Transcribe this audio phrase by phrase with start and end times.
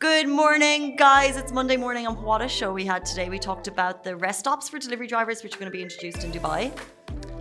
[0.00, 1.36] Good morning, guys.
[1.36, 3.28] It's Monday morning, and what a show we had today.
[3.28, 6.22] We talked about the rest stops for delivery drivers, which are going to be introduced
[6.22, 6.70] in Dubai.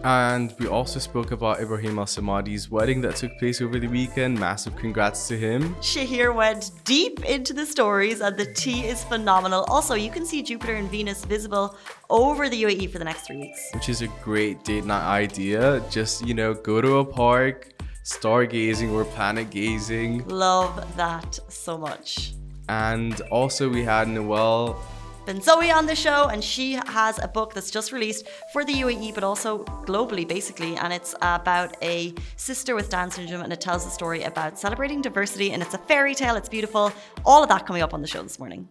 [0.03, 4.39] And we also spoke about Ebraheem Al Samadi's wedding that took place over the weekend.
[4.39, 5.75] Massive congrats to him.
[5.75, 9.63] Shahir went deep into the stories, and the tea is phenomenal.
[9.65, 11.77] Also, you can see Jupiter and Venus visible
[12.09, 13.69] over the UAE for the next three weeks.
[13.75, 15.83] Which is a great date night idea.
[15.91, 20.27] Just, you know, go to a park, stargazing or planet gazing.
[20.27, 22.33] Love that so much.
[22.69, 24.81] And also, we had Noel
[25.25, 28.73] been Zoe on the show, and she has a book that's just released for the
[28.73, 30.77] UAE, but also globally, basically.
[30.77, 35.01] And it's about a sister with Down syndrome, and it tells a story about celebrating
[35.01, 35.51] diversity.
[35.51, 36.93] And it's a fairy tale, it's beautiful.
[37.25, 38.69] All of that coming up on the show this morning.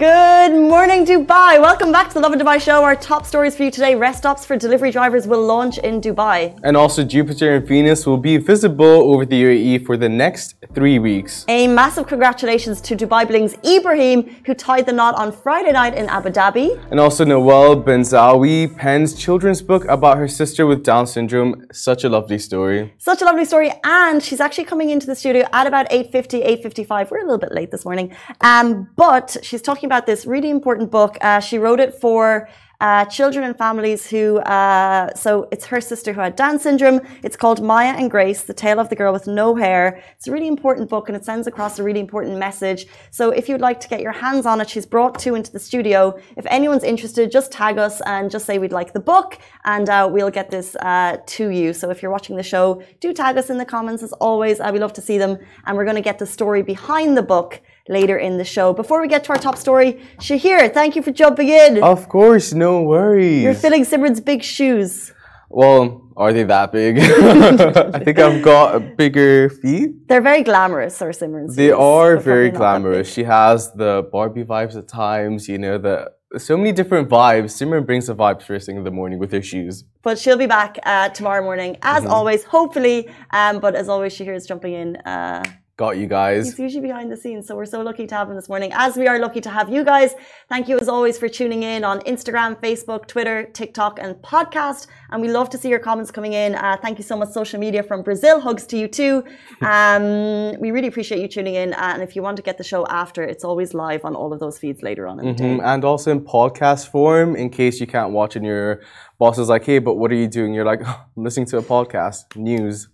[0.00, 1.60] Good morning, Dubai.
[1.60, 2.82] Welcome back to the Lovin Dubai show.
[2.82, 6.58] Our top stories for you today rest stops for delivery drivers will launch in Dubai.
[6.64, 10.98] And also, Jupiter and Venus will be visible over the UAE for the next three
[10.98, 11.44] weeks.
[11.48, 16.08] A massive congratulations to Dubai Bling's Ebraheem, who tied the knot on Friday night in
[16.08, 16.82] Abu Dhabi.
[16.90, 21.66] And also, Nawal Benzaouia pens children's book about her sister with Down syndrome.
[21.72, 22.94] Such a lovely story.
[22.96, 23.70] Such a lovely story.
[23.84, 27.10] And she's actually coming into the studio at about 8.50, 8.55.
[27.10, 28.16] We're a little bit late this morning.
[28.40, 31.18] Um, but she's talking about this really important book.
[31.20, 32.48] Uh, she wrote it for
[32.80, 37.00] uh, children and families who, uh, so it's her sister who had Down syndrome.
[37.24, 40.02] It's called Maya and Grace, The Tale of the Girl with No Hair.
[40.16, 42.86] It's a really important book and it sends across a really important message.
[43.10, 45.58] So if you'd like to get your hands on it, she's brought two into the
[45.58, 46.18] studio.
[46.36, 50.08] If anyone's interested, just tag us and just say we'd like the book and uh,
[50.10, 51.72] we'll get this uh, to you.
[51.72, 54.60] So if you're watching the show, do tag us in the comments as always.
[54.60, 55.36] Uh, we love to see them.
[55.66, 57.60] And we're going to get the story behind the book
[57.90, 58.72] later in the show.
[58.72, 61.82] Before we get to our top story, Shahir, thank you for jumping in.
[61.82, 63.42] Of course, no worries.
[63.42, 65.12] You're filling Simran's big shoes.
[65.52, 66.98] Well, are they that big?
[67.00, 70.06] I think I've got bigger feet.
[70.08, 71.56] They're very glamorous, or Simran's.
[71.56, 73.12] They are very glamorous.
[73.12, 77.50] She has the Barbie vibes at times, you know, the so many different vibes.
[77.58, 79.82] Simran brings the vibes first thing in the morning with her shoes.
[80.02, 82.12] But she'll be back uh, tomorrow morning, as mm-hmm.
[82.12, 83.08] always, hopefully.
[83.32, 84.96] Um, but as always, Shahir's jumping in.
[84.98, 85.42] Uh,
[85.80, 86.50] got you guys.
[86.50, 88.70] He's usually behind the scenes, so we're so lucky to have him this morning.
[88.74, 90.10] As we are lucky to have you guys.
[90.46, 94.88] Thank you as always for tuning in on Instagram, Facebook, Twitter, TikTok, and podcast.
[95.10, 96.54] And we love to see your comments coming in.
[96.54, 98.40] Uh, thank you so much, social media from Brazil.
[98.40, 99.24] Hugs to you too.
[99.80, 101.74] Um, we really appreciate you tuning in.
[101.74, 104.32] Uh, and if you want to get the show after, it's always live on all
[104.32, 105.58] of those feeds later on in the mm-hmm.
[105.58, 105.64] day.
[105.72, 108.82] And also in podcast form, in case you can't watch and your
[109.18, 110.54] boss is like, hey, but what are you doing?
[110.54, 112.88] You're like, oh, I'm listening to a podcast, news.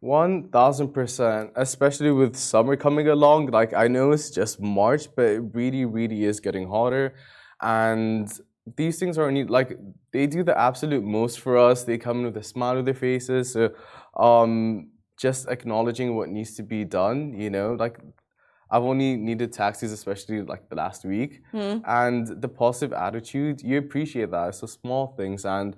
[0.00, 3.46] One thousand percent, especially with summer coming along.
[3.46, 7.14] Like I know it's just March, but it really, really is getting hotter.
[7.60, 8.30] And
[8.76, 9.50] these things are neat.
[9.50, 9.76] Like
[10.12, 11.82] they do the absolute most for us.
[11.82, 13.52] They come in with a smile on their faces.
[13.52, 13.70] So
[14.16, 17.34] um, just acknowledging what needs to be done.
[17.36, 17.98] You know, like
[18.70, 21.78] I've only needed taxis, especially like the last week, Hmm.
[21.86, 24.54] and the positive attitude you appreciate that.
[24.54, 25.74] So small things, and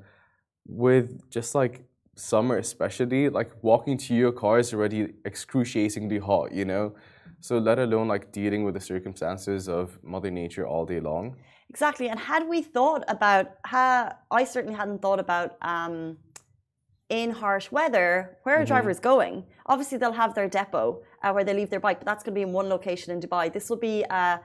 [0.67, 1.85] with just like
[2.21, 6.53] summer, especially like walking to your car is already excruciatingly hot.
[6.53, 6.95] You know.
[7.41, 11.37] So let alone like dealing with the circumstances of Mother Nature all day long.
[11.71, 12.09] Exactly.
[12.13, 16.19] And had we thought about how I certainly hadn't thought about um,
[17.09, 18.63] in harsh weather where Mm-hmm.
[18.63, 19.35] a driver is going.
[19.67, 20.89] Obviously, they'll have their depot
[21.23, 23.21] uh, where they leave their bike, but that's going to be in one location in
[23.21, 23.45] Dubai.
[23.57, 24.39] This will be uh,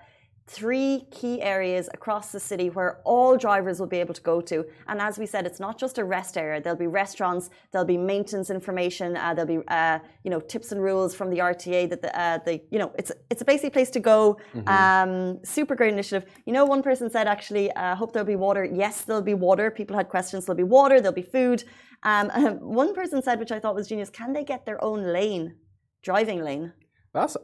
[0.47, 4.63] three key areas across the city where all drivers will be able to go to.
[4.87, 6.61] And as we said, it's not just a rest area.
[6.61, 10.81] There'll be restaurants, there'll be maintenance information, uh, there'll be uh, you know tips and
[10.81, 13.89] rules from the RTA that the, uh, the you know it's it's a basic place
[13.91, 14.37] to go.
[14.67, 16.29] Um, super great initiative.
[16.45, 18.63] You know, one person said actually, uh, hope there'll be water.
[18.65, 19.71] Yes, there'll be water.
[19.71, 20.45] People had questions.
[20.45, 21.01] There'll be water.
[21.01, 21.63] There'll be food.
[22.03, 22.29] Um,
[22.61, 25.55] one person said, which I thought was genius, can they get their own lane,
[26.03, 26.73] driving lane?
[27.13, 27.35] That's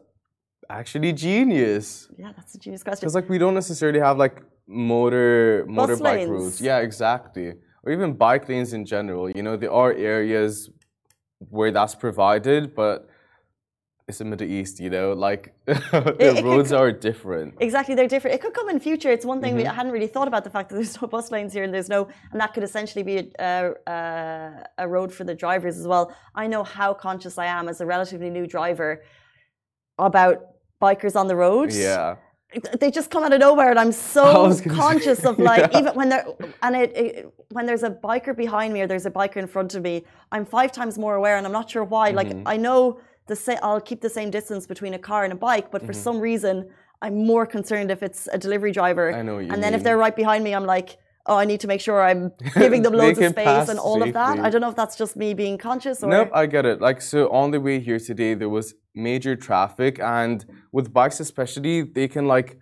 [0.71, 2.09] actually genius.
[2.17, 3.01] Yeah, that's a genius question.
[3.01, 6.29] Because like we don't necessarily have like motor motorbike lanes.
[6.29, 6.61] routes.
[6.61, 7.53] Yeah, exactly.
[7.83, 9.29] Or even bike lanes in general.
[9.29, 10.69] You know, there are areas
[11.49, 13.09] where that's provided, but
[14.07, 17.55] it's the Middle East, you know, like the it roads are different.
[17.59, 18.35] Exactly, they're different.
[18.35, 19.09] It could come in future.
[19.09, 19.75] It's one thing we Mm-hmm.
[19.75, 22.07] Hadn't really thought about the fact that there's no bus lanes here and there's no,
[22.31, 23.73] and that could essentially be a,
[24.77, 26.15] a road for the drivers as well.
[26.35, 29.01] I know how conscious I am as a relatively new driver
[29.97, 30.50] about
[30.81, 31.71] bikers on the road.
[31.73, 32.15] Yeah.
[32.81, 35.79] They just come out of nowhere, and I'm so conscious of like yeah.
[35.79, 36.25] even when they're
[36.65, 39.73] and it, it when there's a biker behind me or there's a biker in front
[39.75, 42.05] of me, I'm five times more aware, and I'm not sure why.
[42.11, 42.47] Like Mm-hmm.
[42.55, 45.67] I know the sa- I'll keep the same distance between a car and a bike,
[45.71, 46.01] but for Mm-hmm.
[46.07, 46.55] some reason
[47.01, 49.07] I'm more concerned if it's a delivery driver.
[49.13, 50.89] I know you and then if they're right behind me, I'm like,
[51.25, 54.13] oh, I need to make sure I'm giving them loads of space and all of
[54.13, 54.39] that.
[54.39, 56.81] I don't know if that's just me being conscious or Nope, I get it.
[56.81, 61.83] Like, so on the way here today, there was major traffic, and with bikes especially,
[61.83, 62.57] they can like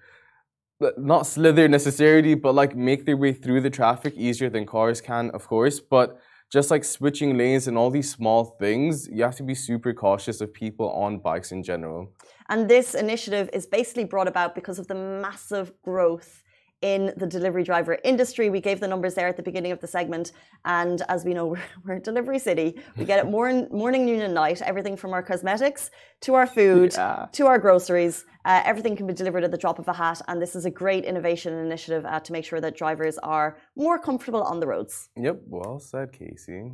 [0.98, 5.30] not slither necessarily, but like make their way through the traffic easier than cars can,
[5.32, 5.80] of course.
[5.80, 6.18] But
[6.52, 10.42] just like switching lanes and all these small things, you have to be super cautious
[10.42, 12.12] of people on bikes in general.
[12.50, 16.44] And this initiative is basically brought about because of the massive growth
[16.82, 18.50] in the delivery driver industry.
[18.50, 20.32] We gave the numbers there at the beginning of the segment.
[20.66, 22.80] And as we know, we're, we're a delivery city.
[22.98, 24.62] We get it morning, morning, noon, and night.
[24.62, 25.92] Everything from our cosmetics
[26.22, 27.28] to our food Yeah.
[27.34, 28.26] to our groceries.
[28.46, 30.22] Uh, everything can be delivered at the drop of a hat.
[30.28, 34.00] And this is a great innovation initiative uh, to make sure that drivers are more
[34.00, 35.10] comfortable on the roads.
[35.18, 36.72] Yep, well said, Casey.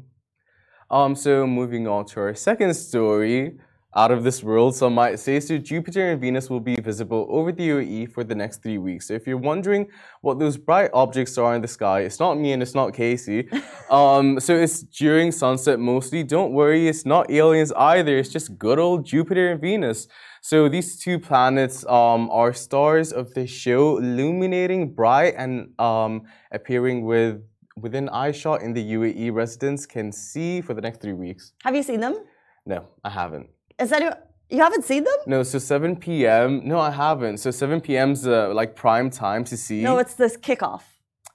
[0.92, 3.58] Um, so moving on to our second story,
[3.96, 5.40] out of this world, some might say.
[5.40, 9.08] So Jupiter and Venus will be visible over the UAE for the next three weeks.
[9.08, 9.88] So if you're wondering
[10.22, 13.50] what those bright objects are in the sky, it's not me and it's not Casey.
[13.90, 16.24] um, so it's during sunset mostly.
[16.24, 18.18] Don't worry, it's not aliens either.
[18.18, 20.08] It's just good old Jupiter and Venus.
[20.42, 27.06] So these two planets um, are stars of the show, illuminating bright and um, appearing
[27.06, 27.42] with
[27.78, 31.54] within eyeshot in the UAE residents can see for the next three weeks.
[31.64, 32.24] Have you seen them?
[32.66, 33.50] No, I haven't.
[33.80, 34.18] Is anyone,
[34.50, 35.16] you haven't seen them?
[35.28, 36.62] No, so 7 p.m.
[36.66, 37.38] No, I haven't.
[37.38, 39.82] So 7 p.m.'s uh, like prime time to see.
[39.82, 40.82] No, it's this kickoff.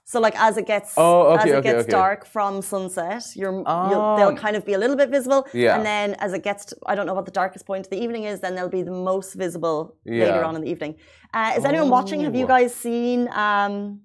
[0.05, 1.89] So like as it gets Oh, as it okay, gets okay.
[1.91, 4.17] dark from sunset, you're you'll, Oh.
[4.17, 5.47] they'll kind of be a little bit visible.
[5.53, 5.75] Yeah.
[5.75, 8.01] And then as it gets to I don't know what the darkest point of the
[8.03, 10.95] evening is, then they'll be the most visible later on in the evening.
[11.33, 12.19] Uh, is anyone watching?
[12.21, 12.47] Have you Oh.
[12.55, 14.01] guys seen um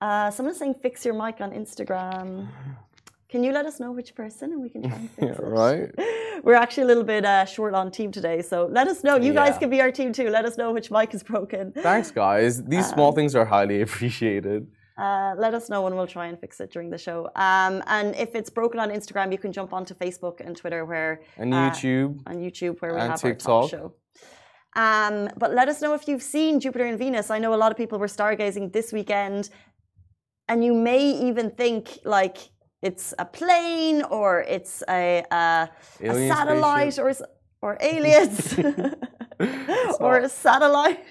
[0.00, 2.48] uh someone's saying fix your mic on Instagram.
[3.34, 5.52] Can you let us know which person and we can try and fix Yeah, it?
[5.60, 5.90] right?
[6.44, 9.16] We're actually a little bit uh, short on team today, so let us know.
[9.16, 10.28] You guys can be our team too.
[10.38, 11.72] Let us know which mic is broken.
[11.72, 12.62] Thanks, guys.
[12.62, 14.68] These small things are highly appreciated.
[14.96, 17.18] Uh, let us know and we'll try and fix it during the show.
[17.34, 21.12] Um, and if it's broken on Instagram, you can jump onto Facebook and Twitter, where
[21.36, 22.20] And uh, YouTube.
[22.28, 23.62] on YouTube, where we have our TikTok.
[23.62, 23.86] top show.
[24.76, 27.32] Um, but let us know if you've seen Jupiter and Venus.
[27.32, 29.50] I know a lot of people were stargazing this weekend,
[30.48, 32.38] and you may even think like
[32.84, 35.70] it's a plane or it's a, a,
[36.02, 37.26] a satellite spaceship.
[37.62, 38.58] or or aliens
[40.00, 41.04] or a satellite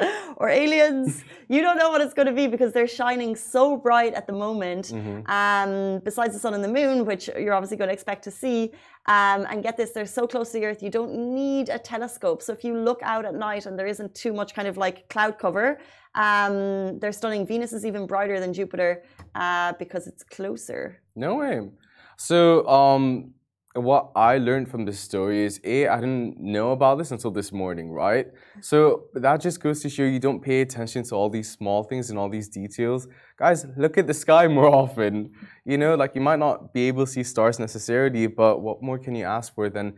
[0.36, 1.24] or aliens.
[1.48, 4.32] You don't know what it's going to be because they're shining so bright at the
[4.32, 4.86] moment.
[4.86, 5.30] Mm-hmm.
[5.30, 8.72] Um, besides the sun and the moon, which you're obviously going to expect to see.
[9.06, 12.42] Um, and get this, they're so close to the Earth, you don't need a telescope.
[12.42, 15.08] So if you look out at night and there isn't too much kind of like
[15.08, 15.80] cloud cover,
[16.14, 17.46] um, they're stunning.
[17.46, 19.02] Venus is even brighter than Jupiter
[19.34, 21.02] uh, because it's closer.
[21.14, 21.70] No way.
[22.16, 23.34] So, um,
[23.74, 27.52] what I learned from this story is A, I didn't know about this until this
[27.52, 28.26] morning, right?
[28.60, 32.10] So that just goes to show you don't pay attention to all these small things
[32.10, 33.06] and all these details.
[33.38, 35.30] Guys, look at the sky more often.
[35.64, 38.98] You know, like you might not be able to see stars necessarily, but what more
[38.98, 39.94] can you ask for than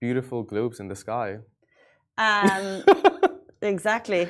[0.00, 1.38] beautiful globes in the sky?
[2.18, 2.82] Um,
[3.62, 4.28] exactly.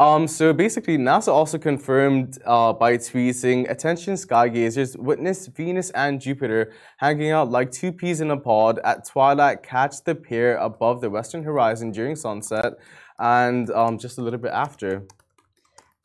[0.00, 6.72] Um, so basically, NASA also confirmed uh, by tweeting, attention skygazers, witness Venus and Jupiter
[6.96, 11.10] hanging out like two peas in a pod at twilight, catch the pair above the
[11.10, 12.72] western horizon during sunset
[13.20, 15.06] and um, just a little bit after.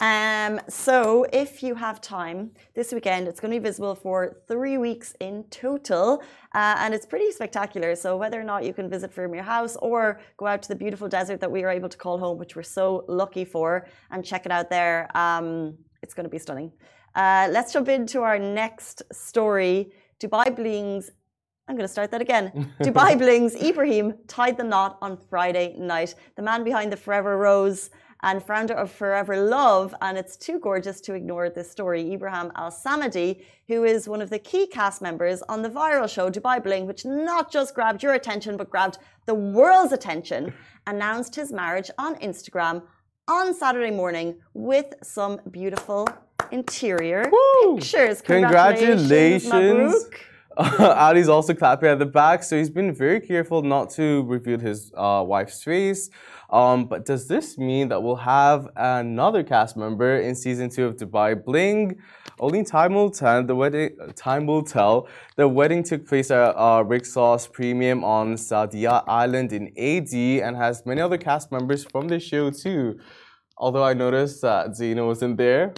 [0.01, 4.77] Um, so if you have time this weekend, it's going to be visible for three
[4.77, 6.24] weeks in total,
[6.56, 7.96] uh, and it's pretty spectacular.
[7.96, 10.75] So whether or not you can visit from your house or go out to the
[10.75, 14.24] beautiful desert that we are able to call home, which we're so lucky for, and
[14.24, 16.72] check it out there, um, it's going to be stunning.
[17.13, 19.91] Uh, let's jump into our next story.
[20.22, 21.12] Dubai Bling's
[21.68, 22.74] I'm going to start that again.
[22.82, 26.15] Dubai Bling's Ebraheem tied the knot on Friday night.
[26.36, 27.91] The man behind the Forever Rose
[28.24, 29.96] and founder of Forever Love.
[30.02, 32.04] And it's too gorgeous to ignore this story.
[32.04, 36.30] Ebraheem Al Samadi, who is one of the key cast members on the viral show
[36.30, 40.54] Dubai Bling, which not just grabbed your attention, but grabbed the world's attention,
[40.88, 42.82] announced his marriage on Instagram
[43.28, 46.08] on Saturday morning with some beautiful
[46.52, 47.76] interior Woo!
[47.76, 48.22] pictures.
[48.22, 49.10] Congratulations.
[49.10, 50.06] Congratulations.
[50.80, 54.92] Ali's also clapping at the back, so he's been very careful not to reveal his
[54.98, 56.10] uh, wife's face.
[56.50, 60.98] Um, but does this mean that we'll have another cast member in season two of
[60.98, 61.98] Dubai Bling?
[62.42, 63.42] Only time will tell.
[63.42, 65.08] The wedding time will tell.
[65.38, 70.13] The wedding took place at uh, Rixos Premium on Saadiyat Island in AD
[70.46, 73.00] and has many other cast members from the show too.
[73.58, 75.74] Although I noticed that Zeina wasn't there.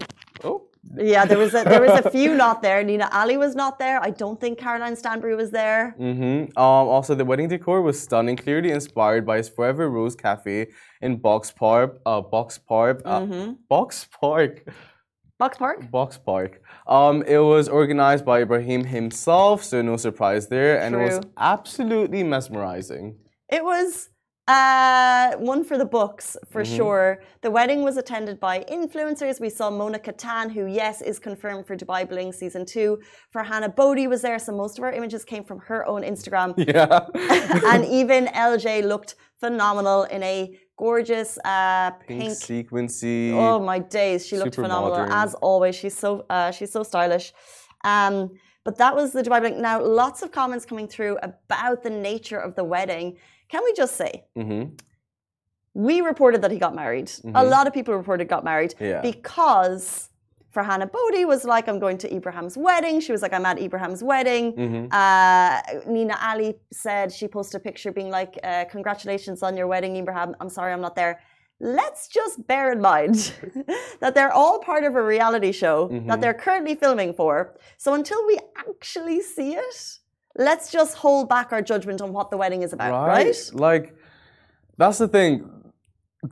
[0.96, 2.82] Yeah, there was a, there was a few not there.
[2.82, 4.02] Nina Ali was not there.
[4.02, 5.94] I don't think Caroline Stanbury was there.
[5.98, 6.58] Mm-hmm.
[6.58, 10.66] Um, also, the wedding decor was stunning, clearly inspired by his Forever Rose Cafe
[11.00, 12.00] in Box Park.
[12.04, 13.02] Uh, Box Park.
[13.04, 13.52] Uh, mm-hmm.
[13.68, 14.64] Box Park.
[15.38, 15.90] Box Park.
[15.90, 16.62] Box Park.
[16.86, 21.02] Um, it was organized by Ebraheem himself, so no surprise there, and True.
[21.02, 23.16] it was absolutely mesmerizing.
[23.48, 24.08] It was
[24.48, 26.76] uh, one for the books, for mm-hmm.
[26.76, 27.22] sure.
[27.42, 29.40] The wedding was attended by influencers.
[29.40, 32.98] We saw Mona Kattan, who, yes, is confirmed for Dubai Bling season two.
[33.34, 36.54] Farhana Bodi was there, so most of our images came from her own Instagram.
[36.72, 37.06] Yeah.
[37.72, 43.32] and even LJ looked phenomenal in a gorgeous uh, pink, pink sequency.
[43.32, 45.12] Oh my days, she looked phenomenal modern.
[45.12, 45.74] as always.
[45.76, 47.32] She's so uh, she's so stylish.
[47.84, 48.30] Um,
[48.64, 49.60] but that was the Dubai Bling.
[49.60, 53.16] Now, lots of comments coming through about the nature of the wedding.
[53.52, 54.74] Can we just say, mm-hmm.
[55.74, 57.08] we reported that he got married.
[57.08, 57.36] Mm-hmm.
[57.36, 59.02] A lot of people reported got married yeah.
[59.02, 60.08] because
[60.54, 62.98] Hannah Bodi was like, I'm going to Ebraheem's wedding.
[63.00, 64.54] She was like, I'm at Ebraheem's wedding.
[64.54, 64.86] Mm-hmm.
[64.90, 70.02] Uh, Nina Ali said she posted a picture being like, uh, Congratulations on your wedding,
[70.02, 70.34] Ebraheem.
[70.40, 71.20] I'm sorry I'm not there.
[71.60, 73.34] Let's just bear in mind
[74.00, 76.08] that they're all part of a reality show mm-hmm.
[76.08, 77.54] that they're currently filming for.
[77.76, 79.98] So until we actually see it,
[80.36, 83.26] let's just hold back our judgment on what the wedding is about, right?
[83.26, 83.50] right?
[83.52, 83.96] Like,
[84.76, 85.48] that's the thing.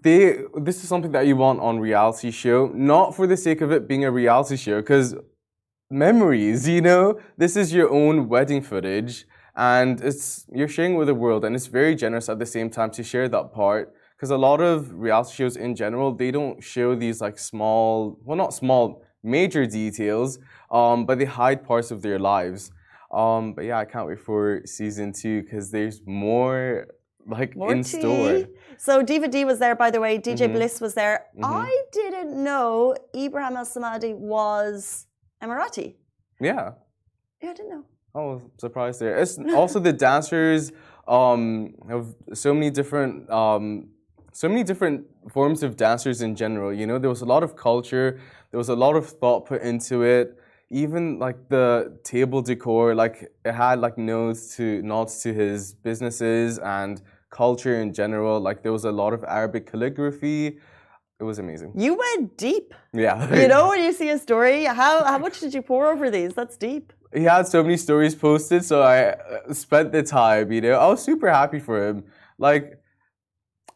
[0.03, 3.73] They, this is something that you want on reality show, not for the sake of
[3.73, 5.17] it being a reality show, because
[5.91, 9.27] memories, you know, this is your own wedding footage,
[9.57, 12.91] and it's you're sharing with the world, and it's very generous at the same time
[12.93, 13.93] to share that part.
[14.17, 18.37] Because a lot of reality shows in general, they don't show these like small, well,
[18.37, 20.39] not small, major details,
[20.71, 22.71] um, but they hide parts of their lives.
[23.11, 26.87] Um, but yeah, I can't wait for season two because there's more
[27.27, 28.01] like more in tea.
[28.01, 28.45] store.
[28.79, 30.19] So Diva D was there, by the way.
[30.19, 30.55] DJ mm-hmm.
[30.55, 31.27] Bliss was there.
[31.37, 31.45] Mm-hmm.
[31.45, 35.07] I didn't know Ebraheem Al Samadi was
[35.43, 35.95] Emirati.
[36.41, 36.73] Yeah.
[37.43, 37.85] Yeah, I didn't know.
[38.15, 39.19] I was surprised there.
[39.19, 40.73] It's also the dancers
[41.07, 43.89] um, have so many different um,
[44.33, 46.73] so many different forms of dancers in general.
[46.73, 48.21] You know, there was a lot of culture.
[48.51, 50.40] There was a lot of thought put into it
[50.71, 56.59] even like the table decor, like it had like nods to nods to his businesses
[56.59, 58.41] and culture in general.
[58.41, 60.59] Like there was a lot of Arabic calligraphy.
[61.19, 61.73] It was amazing.
[61.77, 62.73] You went deep.
[62.95, 63.35] Yeah.
[63.41, 66.35] you know when you see a story, how how much did you pour over these?
[66.35, 66.93] That's deep.
[67.13, 70.53] He had so many stories posted, so I uh, spent the time.
[70.53, 72.05] You know, I was super happy for him.
[72.39, 72.81] Like,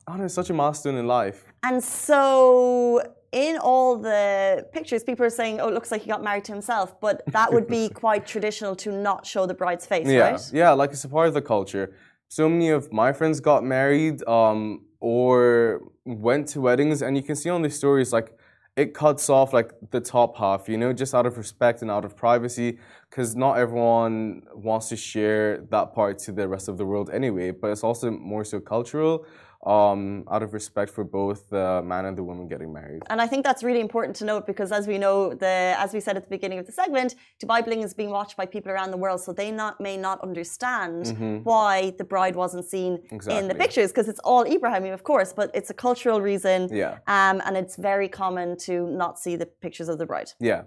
[0.07, 1.53] I don't know, such a milestone in life.
[1.65, 3.03] And so
[3.35, 6.53] in all the pictures, people are saying, "Oh, it looks like he got married to
[6.53, 10.31] himself," but that would be quite traditional to not show the bride's face, yeah.
[10.31, 10.41] right?
[10.53, 11.95] Yeah, like it's a part of the culture.
[12.29, 17.35] So many of my friends got married um, or went to weddings, and you can
[17.35, 18.39] see on the stories like
[18.77, 22.05] it cuts off like the top half, you know, just out of respect and out
[22.05, 22.79] of privacy,
[23.11, 27.51] because not everyone wants to share that part to the rest of the world anyway.
[27.51, 29.27] But it's also more so cultural
[29.67, 33.03] um, out of respect for both the man and the woman getting married.
[33.11, 36.01] And I think that's really important to note because, as we know, the as we
[36.01, 38.91] said at the beginning of the segment, Dubai Bling is being watched by people around
[38.91, 41.37] the world, so they not may not understand mm-hmm.
[41.39, 43.39] why the bride wasn't seen exactly.
[43.39, 46.69] in the pictures because it's all Ebraheem, of course, but it's a cultural reason.
[46.73, 46.99] Yeah.
[47.07, 50.33] Um, and it's very common to not see the pictures of the bride.
[50.41, 50.63] Yeah.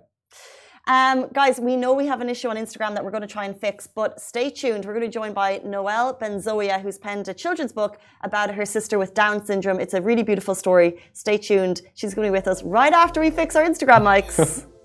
[0.87, 3.43] Um, guys, we know we have an issue on Instagram that we're going to try
[3.43, 4.85] and fix, but stay tuned.
[4.85, 8.65] We're going to be joined by Nawal Benzaouia, who's penned a children's book about her
[8.65, 9.81] sister with Down syndrome.
[9.81, 11.03] It's a really beautiful story.
[11.11, 11.81] Stay tuned.
[11.93, 14.65] She's going to be with us right after we fix our Instagram mics.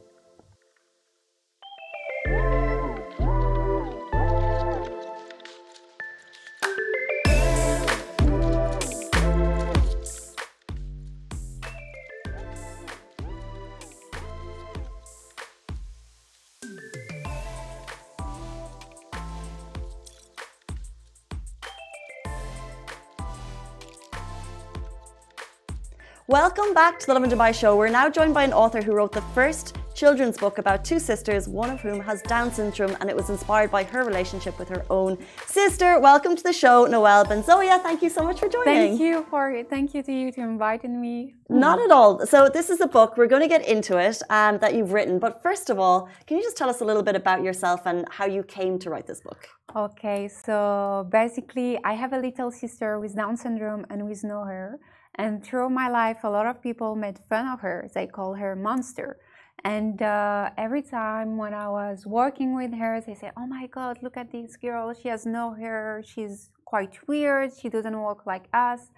[26.32, 27.76] Welcome back to the Lovin Dubai show.
[27.76, 31.46] We're now joined by an author who wrote the first children's book about two sisters,
[31.46, 34.82] one of whom has Down syndrome, and it was inspired by her relationship with her
[34.88, 36.00] own sister.
[36.00, 37.82] Welcome to the show, Nawal Benzaouia.
[37.82, 38.74] Thank you so much for joining.
[38.74, 41.34] Thank you for thank you to you to inviting me.
[41.50, 42.26] Not at all.
[42.26, 43.18] So this is a book.
[43.18, 45.18] We're going to get into it um, that you've written.
[45.18, 48.06] But first of all, can you just tell us a little bit about yourself and
[48.10, 49.40] how you came to write this book?
[49.76, 54.78] Okay, so basically, I have a little sister with Down syndrome and with no hair.
[55.16, 57.88] And through my life, a lot of people made fun of her.
[57.94, 59.18] They call her monster.
[59.64, 63.98] And uh, every time when I was working with her, they say, "Oh my God,
[64.02, 64.92] look at this girl!
[64.92, 66.02] She has no hair.
[66.04, 67.52] She's quite weird.
[67.60, 68.90] She doesn't walk like us."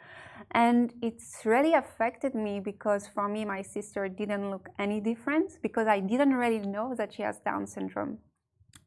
[0.53, 5.87] And it's really affected me because for me, my sister didn't look any different because
[5.87, 8.19] I didn't really know that she has Down syndrome.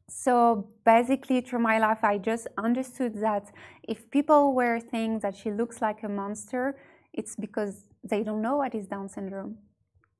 [0.08, 3.52] So basically, through my life, I just understood that
[3.86, 6.76] if people were saying that she looks like a monster,
[7.12, 9.58] it's because they don't know what is Down syndrome.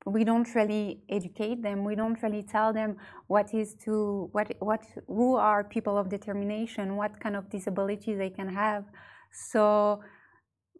[0.05, 1.83] We don't really educate them.
[1.83, 6.95] We don't really tell them what is to what what who are people of determination,
[6.95, 8.85] what kind of disability they can have.
[9.31, 10.01] So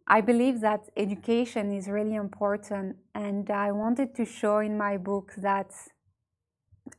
[0.08, 5.32] I believe that education is really important, and I wanted to show in my book
[5.36, 5.70] that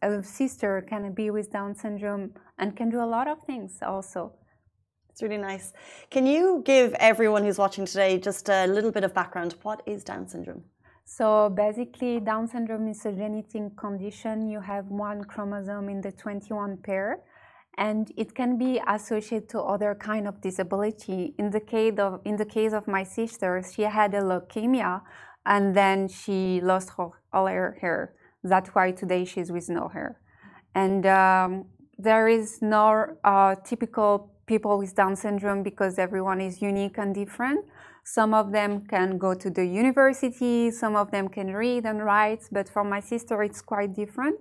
[0.02, 4.34] a sister can be with Down syndrome and can do a lot of things also.
[5.21, 5.73] Really nice.
[6.10, 9.55] Can you give everyone who's watching today just a little bit of background?
[9.62, 10.63] What is Down syndrome?
[11.05, 14.49] So basically, Down syndrome is a genetic condition.
[14.49, 17.19] You have one chromosome in the 21 pair,
[17.77, 21.36] and it can be associated to other kind of disability.
[21.38, 25.01] In the case of in the case of my sister, she had a leukemia,
[25.45, 28.13] and then she lost her, all her hair.
[28.43, 30.19] That's why today she's with no hair,
[30.73, 31.65] and um,
[31.99, 37.61] there is no uh, typical people with Down syndrome because everyone is unique and different.
[38.03, 42.43] Some of them can go to the university, some of them can read and write,
[42.51, 44.37] but for my sister, it's quite different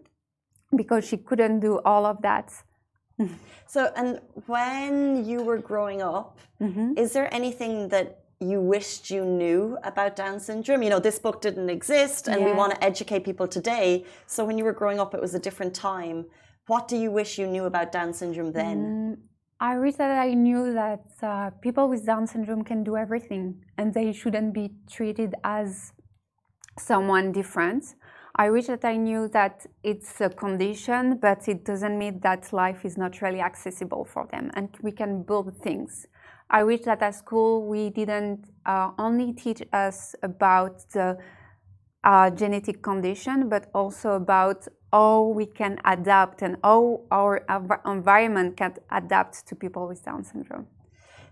[0.80, 2.46] because she couldn't do all of that.
[3.74, 4.20] so, and
[4.54, 4.94] when
[5.30, 6.88] you were growing up, mm-hmm.
[6.96, 8.08] is there anything that
[8.40, 10.82] you wished you knew about Down syndrome?
[10.82, 12.46] You know, this book didn't exist and yeah.
[12.48, 14.04] we want to educate people today.
[14.26, 16.16] So, when you were growing up, it was a different time.
[16.66, 19.18] What do you wish you knew about Down syndrome then?
[19.62, 23.92] I wish that I knew that uh, people with Down syndrome can do everything and
[23.92, 25.92] they shouldn't be treated as
[26.78, 27.94] someone different.
[28.36, 32.86] I wish that I knew that it's a condition, but it doesn't mean that life
[32.86, 36.06] is not really accessible for them and we can build things.
[36.48, 41.18] I wish that at school we didn't uh, only teach us about the
[42.02, 47.44] uh, genetic condition, but also about how we can adapt and how our
[47.87, 50.66] environment can adapt to people with Down syndrome.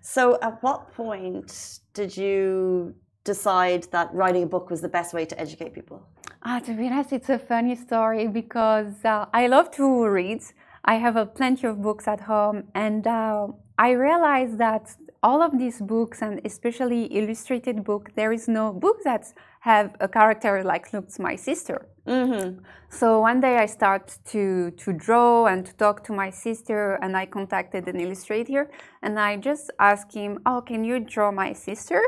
[0.00, 2.94] So, at what point did you
[3.24, 5.98] decide that writing a book was the best way to educate people?
[6.42, 10.42] Ah, to be honest, it's a funny story because uh, I love to read.
[10.84, 14.84] I have a plenty of books at home, and uh, I realized that
[15.22, 19.24] all of these books, and especially illustrated book, there is no book that
[19.60, 21.88] have a character like looks my sister.
[22.08, 22.60] Mm-hmm.
[22.88, 27.14] So one day I start to to draw and to talk to my sister, and
[27.14, 28.70] I contacted an illustrator,
[29.02, 32.00] and I just asked him, "Oh, can you draw my sister?"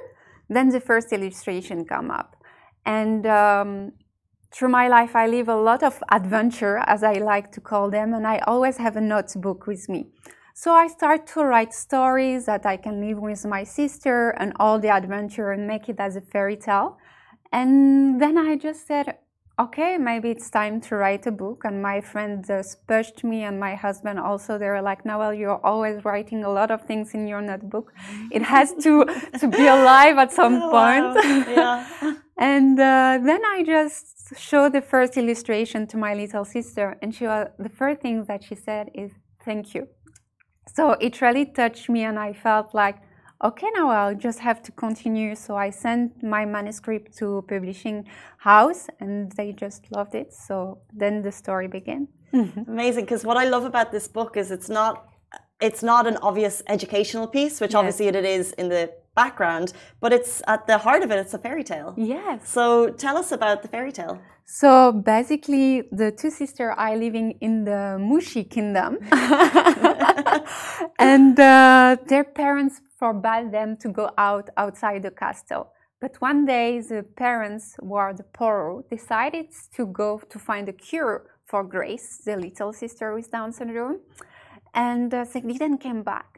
[0.49, 2.35] Then the first illustration come up,
[2.87, 3.93] and um,
[4.53, 8.15] through my life I live a lot of adventure, as I like to call them,
[8.15, 10.07] and I always have a notebook with me.
[10.55, 14.79] So I start to write stories that I can live with my sister and all
[14.81, 16.97] the adventure and make it as a fairy tale.
[17.53, 19.19] And then I just said,
[19.61, 21.63] okay, maybe it's time to write a book.
[21.65, 24.59] And my friend uh, pushed me, and my husband also.
[24.59, 27.93] They were like, Nawal, you're always writing a lot of things in your notebook.
[28.31, 29.05] It has to
[29.41, 31.15] to be alive at some oh, point.
[31.17, 31.45] Wow.
[31.59, 32.15] Yeah.
[32.53, 37.27] and uh, then I just showed the first illustration to my little sister, and she
[37.27, 39.11] was the first thing that she said is,
[39.45, 39.83] "Thank you."
[40.77, 42.99] So it really touched me, and I felt like
[43.43, 45.35] okay, now I'll just have to continue.
[45.35, 48.07] So I sent my manuscript to publishing
[48.39, 50.33] house and they just loved it.
[50.33, 52.09] So then the story began.
[52.33, 53.05] Amazing.
[53.05, 55.07] Because what I love about this book is it's not
[55.61, 57.79] it's not an obvious educational piece, which yes.
[57.79, 61.39] obviously it is in the background, but it's at the heart of it, it's a
[61.39, 61.95] fairy tale.
[61.97, 62.49] Yes.
[62.49, 64.19] So tell us about the fairy tale.
[64.47, 68.99] So basically, the two sisters are living in the Mushi kingdom,
[70.99, 75.65] and uh, their parents forbade them to go out outside the castle.
[76.01, 80.73] But one day, the parents, who are the Poirot, decided to go to find a
[80.73, 83.99] cure for Grace, the little sister with Down syndrome,
[84.75, 86.31] and uh, they didn't come back.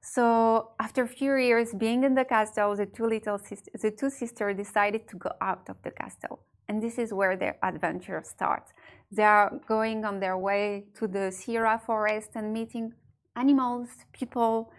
[0.00, 4.10] So after a few years being in the castle, the two little sisters, the two
[4.10, 8.72] sisters decided to go out of the castle and this is where their adventure starts.
[9.10, 12.92] They are going on their way to the Sierra forest and meeting
[13.34, 14.70] animals, people,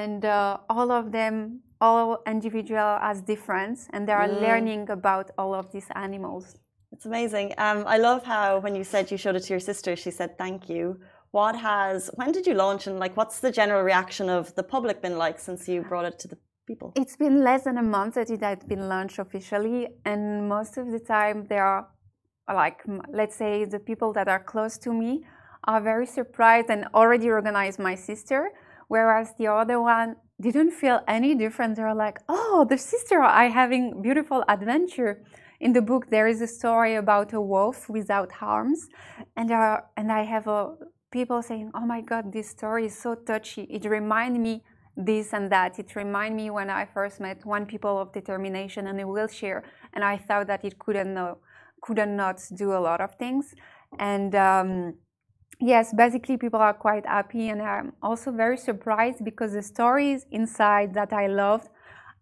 [0.00, 4.40] and uh, all of them, all individual as different, and they are mm.
[4.46, 6.44] learning about all of these animals.
[6.94, 7.48] It's amazing.
[7.66, 10.30] Um, I love how when you said you showed it to your sister, she said
[10.44, 10.84] thank you.
[11.38, 11.98] What has?
[12.20, 15.38] When did you launch, and like, what's the general reaction of the public been like
[15.46, 16.38] since you brought it to the
[16.70, 16.88] people?
[17.02, 20.20] It's been less than a month that it had been launched officially, and
[20.56, 21.80] most of the time they are
[22.62, 22.78] like,
[23.20, 25.10] let's say, the people that are close to me
[25.72, 28.40] are very surprised and already organized my sister,
[28.92, 31.76] whereas the other one didn't feel any different.
[31.76, 35.12] They're like, oh, the sister are having beautiful adventure.
[35.60, 38.80] In the book, there is a story about a wolf without arms,
[39.38, 40.60] and are, and I have a,
[41.18, 43.64] people saying, "Oh my God, this story is so touchy.
[43.76, 44.54] It reminds me
[45.08, 45.78] this and that.
[45.82, 49.58] It reminded me when I first met one people of determination in a wheelchair,
[49.94, 51.38] and I thought that it couldn't know,
[51.86, 53.44] couldn't not do a lot of things.
[54.12, 54.70] And um,
[55.60, 60.94] yes, basically people are quite happy, and I'm also very surprised because the stories inside
[60.94, 61.68] that I loved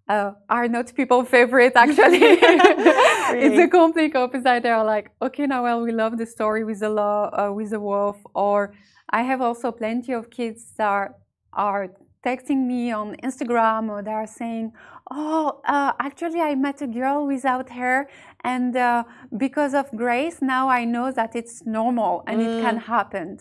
[0.09, 2.19] uh, are not people favorite actually.
[2.41, 3.47] really?
[3.47, 4.63] It's a complete opposite.
[4.63, 7.81] They're like, okay, now well, we love the story with the law, uh, with the
[7.81, 8.75] wolf, or
[9.09, 11.15] I have also plenty of kids that are,
[11.53, 11.89] are
[12.25, 14.73] texting me on Instagram or they are saying,
[15.11, 18.09] Oh, uh, actually, I met a girl without hair,
[18.45, 19.03] and uh,
[19.37, 22.45] because of Grace, now I know that it's normal and mm.
[22.45, 22.83] it can mm.
[22.83, 23.39] happen.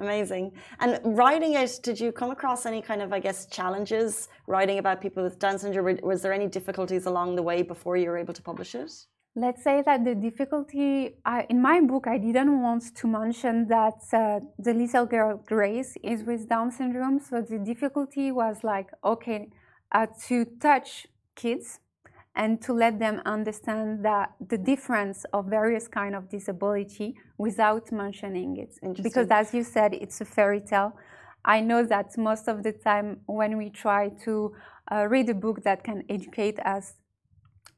[0.00, 0.50] Amazing.
[0.80, 5.00] And writing it, did you come across any kind of, I guess, challenges writing about
[5.00, 5.98] people with Down syndrome?
[6.02, 8.90] Was there any difficulties along the way before you were able to publish it?
[9.34, 14.00] Let's say that the difficulty I, in my book i didn't want to mention that
[14.12, 17.18] uh, the little girl grace is with down syndrome.
[17.18, 19.48] So the difficulty was like okay
[19.92, 21.80] uh, to touch kids
[22.34, 28.56] and to let them understand that the difference of various kind of disability without mentioning
[28.56, 28.78] it.
[29.02, 30.92] Because as you said it's a fairy tale.
[31.44, 34.54] I know that most of the time when we try to
[34.90, 36.94] uh, read a book that can educate us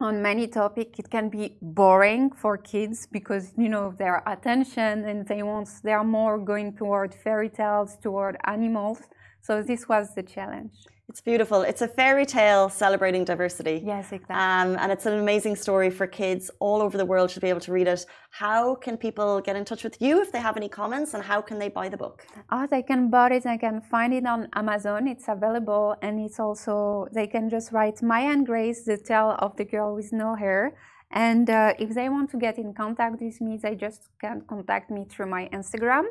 [0.00, 5.26] on many topics it can be boring for kids because you know their attention and
[5.28, 9.00] they want they are more going toward fairy tales toward animals.
[9.40, 11.62] So this was the challenge it's beautiful.
[11.62, 13.82] It's a fairy tale celebrating diversity.
[13.84, 14.36] Yes, exactly.
[14.36, 17.60] Um, and it's an amazing story for kids all over the world should be able
[17.60, 18.06] to read it.
[18.30, 21.42] How can people get in touch with you if they have any comments, and how
[21.42, 22.26] can they buy the book?
[22.50, 23.44] Oh, they can buy it.
[23.44, 25.06] They can find it on Amazon.
[25.06, 29.56] It's available, and it's also they can just write Maya and Grace, the tale of
[29.56, 30.74] the girl with no hair.
[31.10, 34.90] And uh, if they want to get in contact with me, they just can contact
[34.90, 36.04] me through my Instagram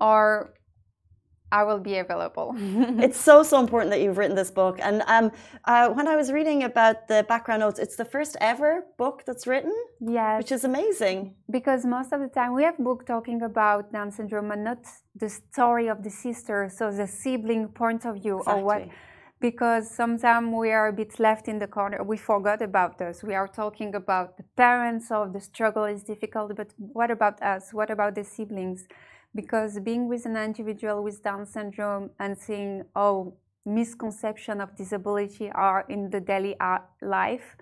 [0.00, 0.54] or
[1.52, 2.54] I will be available.
[2.58, 4.78] it's so so important that you've written this book.
[4.82, 5.30] And um,
[5.64, 9.46] uh, when I was reading about the background notes, it's the first ever book that's
[9.46, 9.74] written.
[10.00, 11.34] Yes, which is amazing.
[11.50, 14.82] Because most of the time we have book talking about Down syndrome, and not
[15.14, 18.62] the story of the sister, so the sibling point of view exactly.
[18.62, 18.88] or what.
[19.40, 22.02] Because sometimes we are a bit left in the corner.
[22.02, 23.22] We forgot about us.
[23.22, 27.62] We are talking about the parents of the struggle is difficult, but what about us?
[27.72, 28.86] What about the siblings?
[29.34, 33.34] Because being with an individual with Down syndrome and seeing oh
[33.66, 37.56] misconception of disability are in the daily uh, life,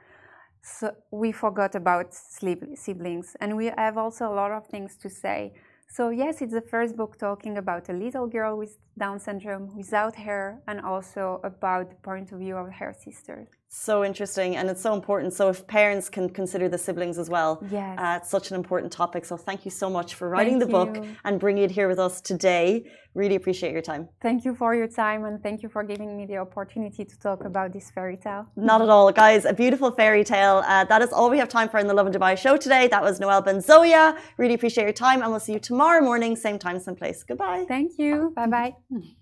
[0.62, 5.52] so we forgot about siblings, and we have also a lot of things to say.
[5.88, 10.14] So yes, it's the first book talking about a little girl with Down syndrome without
[10.16, 13.48] hair, and also about the point of view of her sister.
[13.74, 15.32] So interesting, and it's so important.
[15.32, 17.98] So, if parents can consider the siblings as well, yes.
[17.98, 19.24] uh, it's such an important topic.
[19.24, 21.98] So, thank you so much for writing thank the book and bringing it here with
[21.98, 22.84] us today.
[23.14, 24.10] Really appreciate your time.
[24.20, 27.46] Thank you for your time, and thank you for giving me the opportunity to talk
[27.46, 28.44] about this fairy tale.
[28.56, 29.46] Not at all, guys.
[29.46, 30.62] A beautiful fairy tale.
[30.66, 32.88] Uh, that is all we have time for in the Lovin Dubai show today.
[32.88, 34.18] That was Nawal Benzaouia.
[34.36, 37.22] Really appreciate your time, and we'll see you tomorrow morning, same time, same place.
[37.22, 37.64] Goodbye.
[37.66, 38.34] Thank you.
[38.36, 38.74] Bye bye.